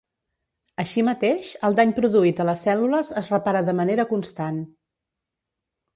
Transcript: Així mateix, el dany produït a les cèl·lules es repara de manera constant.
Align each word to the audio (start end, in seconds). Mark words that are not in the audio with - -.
Així 0.83 1.03
mateix, 1.09 1.49
el 1.69 1.77
dany 1.81 1.93
produït 1.99 2.41
a 2.43 2.47
les 2.51 2.65
cèl·lules 2.69 3.13
es 3.23 3.31
repara 3.35 3.65
de 3.71 3.79
manera 3.81 4.07
constant. 4.17 4.59